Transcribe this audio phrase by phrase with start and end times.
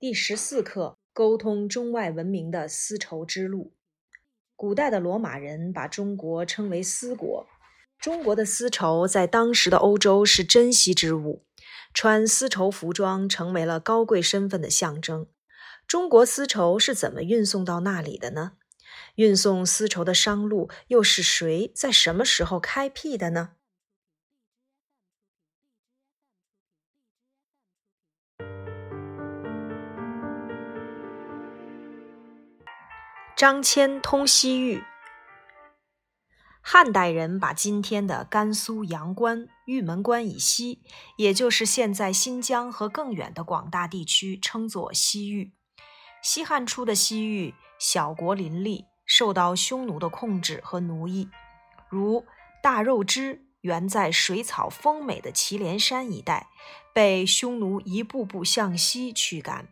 [0.00, 3.74] 第十四课：沟通中外文明的丝绸之路。
[4.54, 7.48] 古代的罗马人把中国称为丝国。
[7.98, 11.44] 中国的丝绸在当时的欧洲是珍稀之物，
[11.92, 15.26] 穿丝绸服装成为了高贵身份的象征。
[15.84, 18.52] 中国丝绸是怎么运送到那里的呢？
[19.16, 23.54] 运送丝绸的商路又是谁在什么时候开辟的呢？
[33.38, 34.82] 张骞通西域。
[36.60, 40.82] 汉代人把今天的甘肃阳关、玉门关以西，
[41.16, 45.52] 也就是现在新疆和更远的广大地区，称作西域。
[46.20, 51.30] 西汉初的西域，小国林立，受到匈奴的控制和奴役。
[51.88, 52.26] 如
[52.60, 56.48] 大肉支原在水草丰美的祁连山一带，
[56.92, 59.68] 被匈奴一步步向西驱赶。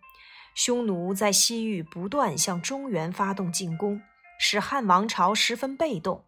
[0.56, 4.00] 匈奴在西域不断向中原发动进攻，
[4.38, 6.24] 使汉王朝十分被动。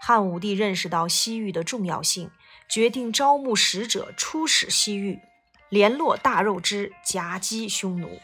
[0.00, 2.30] 汉武帝认识到西域的重要性，
[2.70, 5.20] 决定招募使者出使西域，
[5.68, 8.18] 联络大肉之夹击匈奴。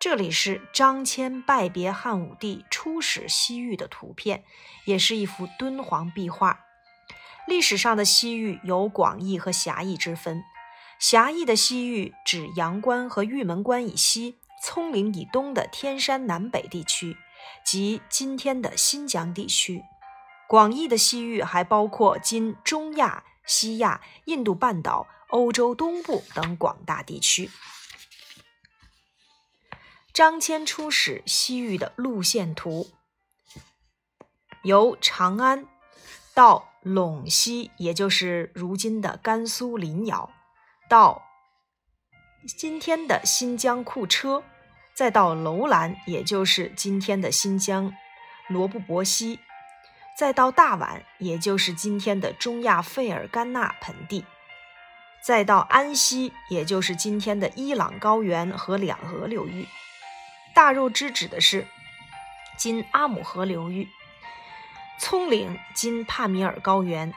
[0.00, 4.42] 这里是张骞拜别汉武帝出使西域的图片，
[4.84, 6.58] 也是一幅敦煌壁画。
[7.46, 10.42] 历史上的西域有广义和狭义之分，
[10.98, 14.39] 狭义的西域指阳关和玉门关以西。
[14.62, 17.16] 葱岭以东的天山南北地区，
[17.64, 19.82] 及今天的新疆地区。
[20.46, 27.50] 广义的西域还包括今中亚、西亚、印度半岛、欧洲东部等广大地区。
[30.12, 32.90] 张骞出使西域的路线图：
[34.62, 35.66] 由长安
[36.34, 40.30] 到陇西，也就是如今的甘肃临瑶，
[40.88, 41.29] 到。
[42.46, 44.42] 今天的新疆库车，
[44.94, 47.92] 再到楼兰，也就是今天的新疆
[48.48, 49.40] 罗布泊西，
[50.16, 54.24] 再到大宛，也就是今天的中亚费尔干纳盆地，
[55.22, 59.68] 再到安西，也就是今天的伊朗高原和两河流域。
[60.54, 61.66] 大肉支指的是
[62.56, 63.86] 今阿姆河流域，
[64.98, 67.12] 葱岭今帕米尔高原，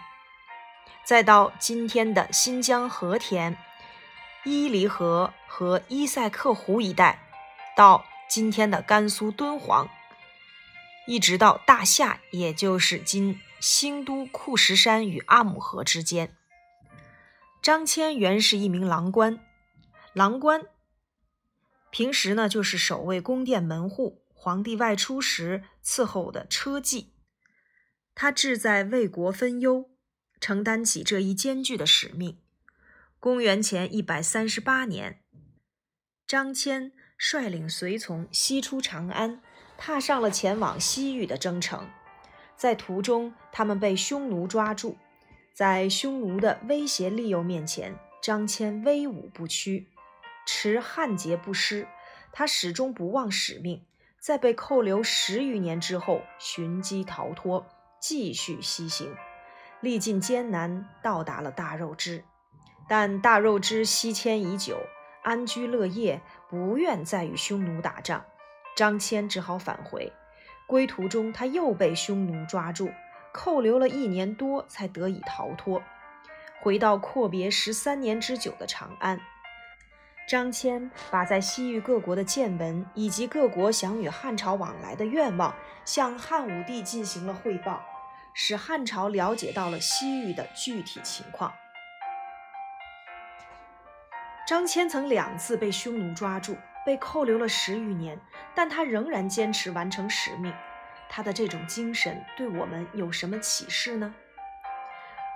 [1.06, 3.58] 再到今天的新疆和田。
[4.46, 7.30] 伊犁河和伊塞克湖一带，
[7.78, 9.90] 到今天的甘肃敦煌，
[11.08, 16.36] 一直到大夏，也就是今新都库什山与阿姆河之间。
[17.62, 19.40] 张骞原是一名郎官，
[20.12, 20.68] 郎官
[21.90, 27.14] 平时呢就是守卫宫殿门户，皇帝外出时伺候的车骑。
[28.14, 29.90] 他志在为国分忧，
[30.42, 32.43] 承担起这一艰巨的使命。
[33.24, 35.22] 公元前一百三十八年，
[36.28, 39.42] 张骞率领随从西出长安，
[39.78, 41.90] 踏上了前往西域的征程。
[42.58, 44.98] 在途中，他们被匈奴抓住。
[45.54, 49.88] 在匈奴的威胁利诱面前，张骞威武不屈，
[50.46, 51.88] 持汉节不失。
[52.34, 53.86] 他始终不忘使命，
[54.20, 57.66] 在被扣留十余年之后，寻机逃脱，
[58.02, 59.16] 继续西行，
[59.80, 62.26] 历尽艰难，到达了大肉支。
[62.88, 64.78] 但大肉之西迁已久，
[65.24, 68.26] 安居乐业，不愿再与匈奴打仗。
[68.76, 70.12] 张骞只好返回。
[70.66, 72.92] 归途中，他又被匈奴抓住，
[73.34, 75.84] 扣留了一年多，才得以逃脱，
[76.62, 79.20] 回到阔别十三年之久的长安。
[80.28, 87.84] 张骞把在西域各国的见闻，以及各国想与汉朝往来的愿望，向汉武帝进行了汇报，
[88.34, 91.54] 使汉朝了解到了西域的具体情况。
[94.46, 98.20] 张骞曾两次被匈奴抓住，被扣留了十余年，
[98.54, 100.54] 但他仍然坚持完成使命。
[101.10, 104.14] 他的这种精神对我们有什么启示呢？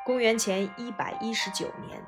[0.06, 2.01] 公元前一百一十九年，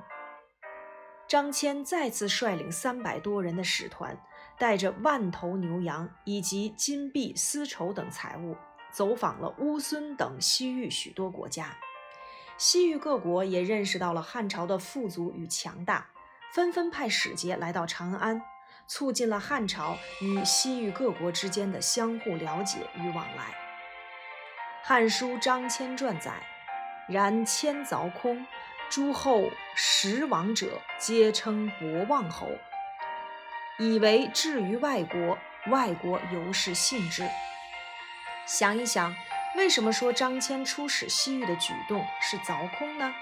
[1.26, 4.18] 张骞再次率领三百多人的使团，
[4.57, 8.57] 带着万头牛羊以及金币、丝绸等财物，
[8.92, 11.78] 走访了乌孙等西域许多国家。
[12.57, 16.07] 西域各国也认识到了汉朝的富足与强大。
[16.51, 18.42] 纷纷派使节来到长安，
[18.88, 23.44] 促进了汉朝与西域各国之间的相互了解与往来。
[24.81, 26.31] 《汉书·张骞传》载
[27.07, 28.46] ：“然骞凿空，
[28.90, 32.50] 诸后食王者，皆称博望侯，
[33.78, 35.38] 以为至于外国，
[35.68, 37.30] 外国尤是信之。”
[38.48, 39.16] 想一想，
[39.56, 43.13] 为什么说张骞出使西域的举动是凿空呢？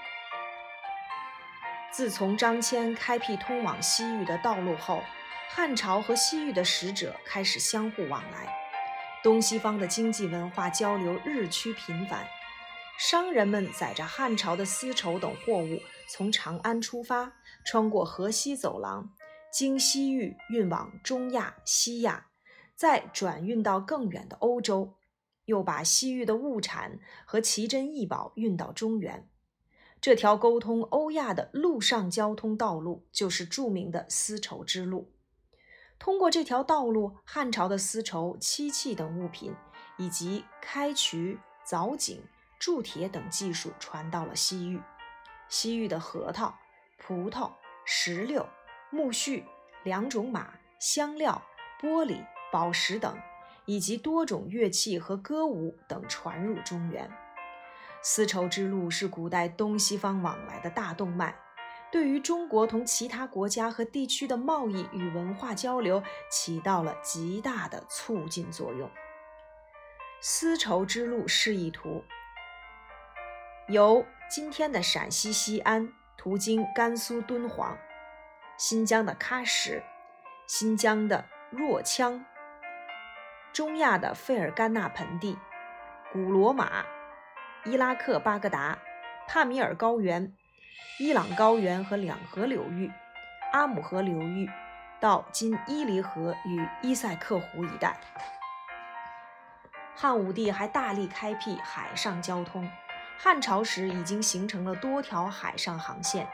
[1.90, 5.02] 自从张骞开辟通往西域的道路后，
[5.50, 8.54] 汉朝和西域的使者开始相互往来，
[9.22, 12.26] 东西方的经济文化交流日趋频繁。
[12.98, 17.32] 商人们载着汉朝的丝绸等货物从长安出发，
[17.64, 19.10] 穿过河西走廊，
[19.52, 22.26] 经西域运往中亚、西亚，
[22.74, 24.94] 再转运到更远的欧洲，
[25.46, 29.28] 又把西域的物产和奇珍异宝运到中原。
[30.00, 35.12] 这条沟通欧亚的陆上交通道路就是著名的丝绸之路。
[35.98, 39.54] 通过这条道路，汉朝的丝绸、漆器等物品，
[39.96, 42.22] 以及开渠、凿井、
[42.60, 44.80] 铸铁等技术传到了西域。
[45.48, 46.56] 西域的核桃、
[46.98, 47.50] 葡萄、
[47.84, 48.46] 石榴、
[48.92, 49.42] 苜蓿、
[49.82, 51.42] 两种马、香料、
[51.80, 53.18] 玻璃、宝石等，
[53.64, 57.10] 以及多种乐器和歌舞等传入中原。
[58.00, 61.34] 丝绸之路是古代东西方往来的大动脉，
[61.90, 68.90] 对于中国同其他国家和地区的贸易与文化交流起到了极大的促进作用。
[70.20, 72.04] 丝绸之路示意图
[73.68, 77.76] 由今天的陕西西安途经甘肃敦煌、
[78.56, 79.82] 新疆的喀什、
[80.46, 82.22] 新疆的若羌、
[83.52, 85.36] 中亚的费尔干纳盆地、
[86.12, 86.84] 古罗马。
[87.64, 88.78] 伊拉克巴格达、
[89.26, 90.32] 帕米尔高原、
[90.98, 92.90] 伊朗高原和两河流域、
[93.52, 94.48] 阿姆河流域，
[95.00, 97.98] 到今伊犁河与伊塞克湖一带。
[99.94, 102.70] 汉武帝还大力开辟海上交通，
[103.18, 106.28] 汉朝时已经形成了多条海上航线，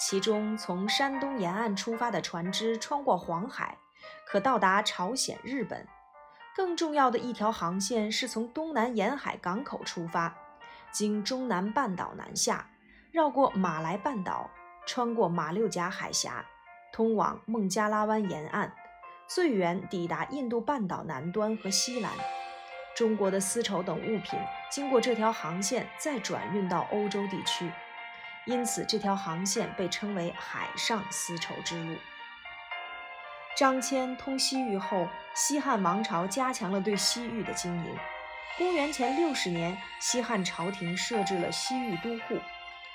[0.00, 3.76] 其中从山东沿岸出发的船只穿过黄海，
[4.26, 5.86] 可到达朝鲜、日本。
[6.56, 10.34] 更重要的一条航线是从东南沿海港口出发。
[10.92, 12.68] 经中南半岛南下，
[13.12, 14.50] 绕过马来半岛，
[14.86, 16.44] 穿过马六甲海峡，
[16.92, 18.72] 通往孟加拉湾沿岸，
[19.26, 22.12] 最远抵达印度半岛南端和西兰。
[22.94, 24.40] 中国的丝绸等物品
[24.70, 27.70] 经过这条航线，再转运到欧洲地区，
[28.46, 31.96] 因此这条航线被称为海上丝绸之路。
[33.54, 37.98] 张骞通西域后，西汉王朝加强了对西域的经营。
[38.58, 42.40] 公元前六十年，西汉朝廷设置了西域都护，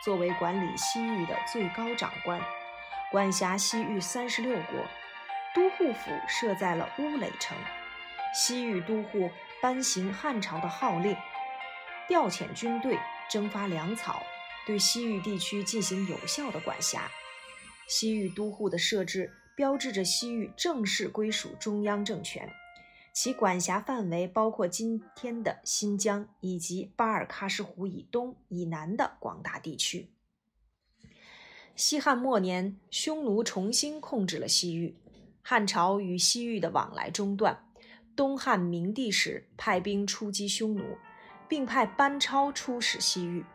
[0.03, 2.41] 作为管理西域的最高长官，
[3.11, 4.85] 管辖西域三十六国。
[5.53, 7.57] 都护府设在了乌垒城。
[8.33, 9.29] 西域都护
[9.61, 11.13] 颁行汉朝的号令，
[12.07, 12.97] 调遣军队，
[13.29, 14.23] 征发粮草，
[14.65, 17.11] 对西域地区进行有效的管辖。
[17.89, 22.49] 西域都护的设置，标志着西域正式归属中央政权。
[23.13, 30.11] 其管辖范围包括今天的新疆以及巴尔喀什湖以东以南的广大地区。
[31.75, 34.97] 西汉末年，匈奴重新控制了西域，
[35.41, 37.65] 汉朝与西域的往来中断。
[38.15, 40.97] 东汉明帝时，派兵出击匈奴，
[41.47, 43.45] 并派班超出使西域。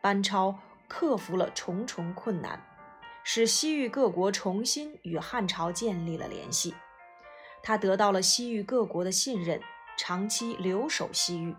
[0.00, 0.58] 班超
[0.88, 2.64] 克服了重重困难，
[3.24, 6.74] 使西域各国重新与汉朝建立了联系。
[7.66, 9.60] 他得到了西域各国的信任，
[9.98, 11.56] 长期留守西域。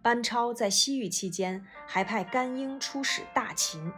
[0.00, 3.92] 班超在西域期间，还派甘英出使大秦，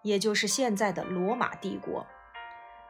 [0.00, 2.06] 也就是现在的罗马帝国。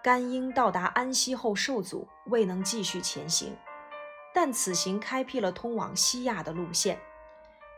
[0.00, 3.56] 甘英到达安西后受阻，未能继续前行，
[4.32, 7.01] 但此行开辟了通往西亚的路线。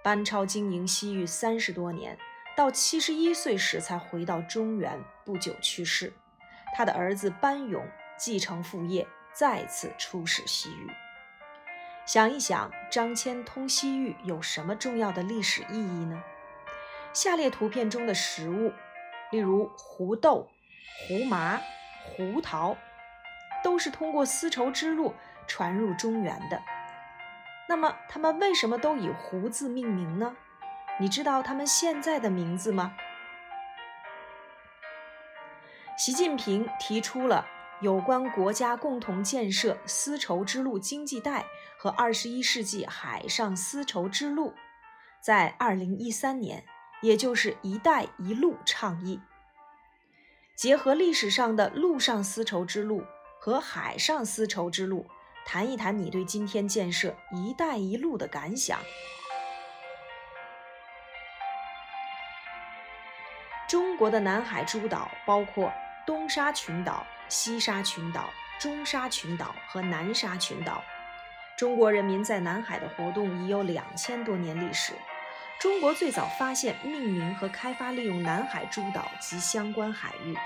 [0.05, 2.19] 班超经营西域三十多年，
[2.55, 6.13] 到七十一岁时才回到中原，不久去世。
[6.77, 7.83] 他的儿子班勇
[8.19, 9.09] 继承父业。
[9.33, 10.91] 再次出使西域，
[12.05, 16.23] 想一想，张骞通西域有什么重要的历史意义呢？
[17.15, 18.73] 下列图片中的食物，
[19.31, 20.51] 例如胡豆、
[21.09, 21.61] 胡麻、
[22.05, 22.77] 胡桃，
[23.65, 25.15] 都是通过丝绸之路
[25.47, 26.61] 传入中原的。
[27.69, 30.37] 那么，它们为什么都以“胡”字命名呢？
[31.01, 32.95] 你知道它们现在的名字吗？
[35.97, 37.47] 习近平提出了。
[37.83, 41.45] 有关国家共同建设丝绸之路经济带
[41.77, 44.55] 和二十一世纪海上丝绸之路，
[45.21, 46.65] 在二零一三年，
[47.01, 49.21] 也就是“一带一路”倡议，
[50.55, 53.03] 结合历史上的陆上丝绸之路
[53.41, 55.05] 和海上丝绸之路，
[55.45, 58.79] 谈一谈你对今天建设“一带一路”的感想。
[63.69, 65.73] 中国的南海诸岛包括
[66.07, 67.05] 东沙群岛。
[67.33, 70.85] 西沙群岛、中沙群岛和南沙群岛，
[71.57, 74.93] 中国人民在南海的活动已有两千多年历史。
[75.59, 80.37] 中国最早发现、命名和开发利用南海诸岛及相关海域，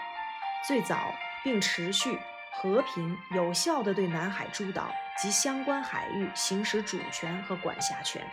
[0.65, 1.13] 最早
[1.43, 2.21] 并持续
[2.53, 8.25] 和平有效地对南海诸岛及相关海域行使主权和管辖权。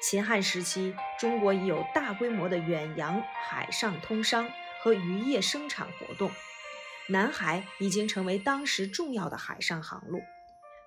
[0.00, 4.48] 秦汉时期，中国已有大规模的远洋海上通商
[4.82, 6.30] 和渔业生产活动，
[7.10, 10.20] 南海已经成为当时重要的海上航路。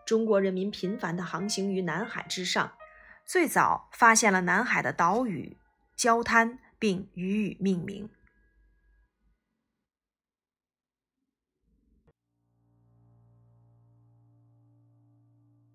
[0.06, 2.74] 中国人民频繁地航行于南海之上，
[3.26, 5.58] 最早发现了南海的岛屿、
[5.98, 8.10] 礁滩，并予以命名。